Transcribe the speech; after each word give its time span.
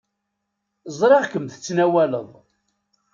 Ẓriɣ-kem 0.99 1.45
tettnawaleḍ. 1.47 2.29